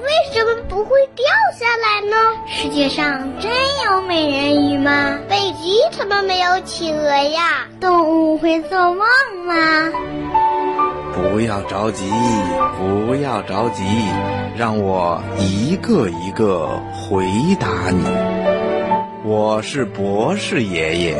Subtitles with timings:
[0.00, 1.24] 为什么不会掉
[1.58, 2.16] 下来呢？
[2.46, 3.50] 世界上真
[3.84, 5.18] 有美人鱼吗？
[5.28, 7.66] 北极怎么没有企鹅呀？
[7.80, 9.06] 动物会做梦
[9.46, 9.54] 吗？
[11.14, 12.10] 不要着急，
[12.78, 13.84] 不要着急，
[14.56, 17.24] 让我一个一个回
[17.58, 18.04] 答你。
[19.24, 21.14] 我是博士爷爷。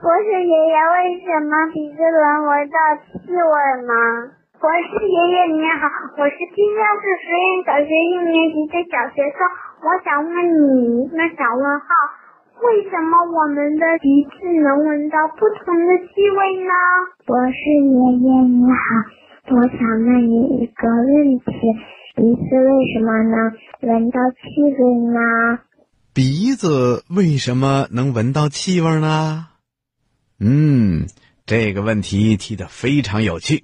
[0.00, 3.36] 博士爷爷，为什么鼻子能闻到气味
[3.86, 3.92] 吗？
[4.58, 5.86] 博士爷爷你好，
[6.18, 9.46] 我是金江市实验小学一年级的小学生，
[9.86, 11.86] 我想问你一个小问号：
[12.66, 16.74] 为什么我们的鼻子能闻到不同的气味呢？
[17.24, 21.54] 博士爷爷你好，我想问你一个问题：
[22.16, 24.82] 鼻子为什么能闻到气味
[25.14, 25.62] 呢？
[26.12, 29.46] 鼻子为什么能闻到气味呢？
[30.40, 31.06] 嗯，
[31.46, 33.62] 这个问题提的非常有趣。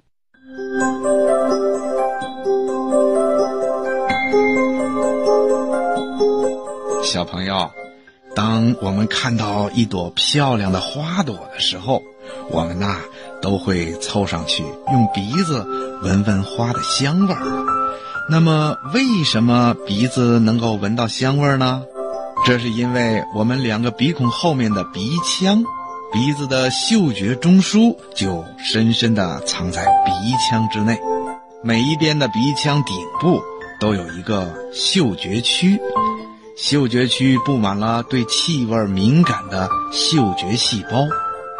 [7.15, 7.71] 小朋友，
[8.35, 12.03] 当我们看到一朵漂亮的花朵的时候，
[12.51, 12.97] 我们呐
[13.41, 15.65] 都会凑上去用鼻子
[16.03, 17.39] 闻闻花的香味儿。
[18.29, 21.83] 那么，为什么鼻子能够闻到香味儿呢？
[22.45, 25.63] 这是因为我们两个鼻孔后面的鼻腔，
[26.11, 30.11] 鼻子的嗅觉中枢就深深地藏在鼻
[30.49, 30.99] 腔之内。
[31.63, 33.41] 每一边的鼻腔顶部
[33.79, 35.79] 都有一个嗅觉区。
[36.55, 41.05] 嗅觉区布满了对气味敏感的嗅觉细胞，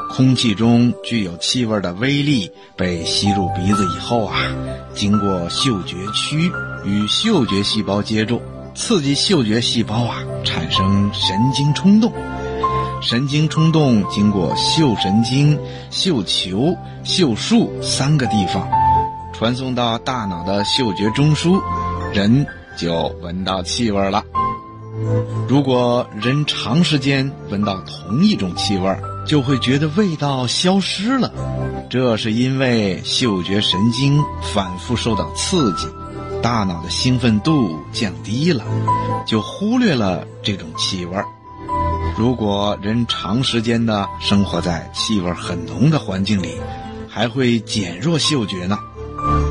[0.09, 4.37] 空气中具有气味的微粒被吸入鼻子以后啊，
[4.93, 6.49] 经过嗅觉区
[6.85, 8.41] 与嗅觉细胞接触，
[8.73, 12.09] 刺激嗅觉细胞啊产生神经冲动，
[13.01, 15.59] 神经冲动经过嗅神经、
[15.91, 18.65] 嗅球、嗅树三个地方，
[19.33, 21.61] 传送到大脑的嗅觉中枢，
[22.13, 24.23] 人就闻到气味了。
[25.47, 28.95] 如果人长时间闻到同一种气味，
[29.25, 31.31] 就会觉得味道消失了。
[31.89, 34.19] 这是因为嗅觉神经
[34.53, 35.87] 反复受到刺激，
[36.41, 38.63] 大脑的兴奋度降低了，
[39.25, 41.17] 就忽略了这种气味。
[42.17, 46.55] 如果人长时间的生活在气味很浓的环境里，
[47.07, 48.77] 还会减弱嗅觉呢。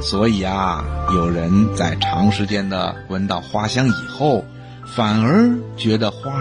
[0.02, 4.44] 所以啊，有人在长时间的闻到花香以后。
[4.94, 6.32] 反而觉得花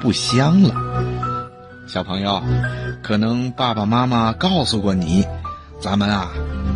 [0.00, 0.72] 不香了。
[1.88, 2.40] 小朋友，
[3.02, 5.24] 可能爸爸妈妈告诉过你，
[5.80, 6.28] 咱们啊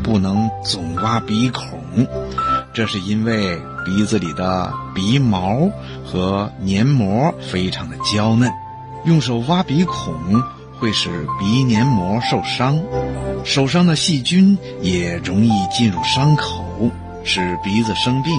[0.02, 1.80] 不能总挖鼻孔，
[2.72, 5.70] 这是因为鼻子里的鼻毛
[6.04, 8.50] 和黏膜非常的娇嫩，
[9.04, 10.14] 用手挖鼻孔
[10.80, 12.80] 会使鼻黏膜受伤，
[13.44, 16.90] 手上的细菌也容易进入伤口，
[17.22, 18.32] 使鼻子生病。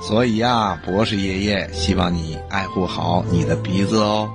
[0.00, 4.30] 所以呀，博士爷爷希望你爱护好你的鼻子哦。